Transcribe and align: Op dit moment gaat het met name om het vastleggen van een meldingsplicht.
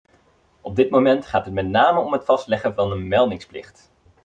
Op 0.61 0.75
dit 0.75 0.89
moment 0.89 1.25
gaat 1.25 1.45
het 1.45 1.53
met 1.53 1.67
name 1.69 1.99
om 1.99 2.11
het 2.13 2.25
vastleggen 2.25 2.73
van 2.75 2.91
een 2.91 3.07
meldingsplicht. 3.07 3.91